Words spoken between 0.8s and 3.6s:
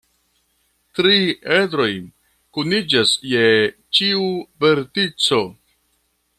Tri edroj kuniĝas je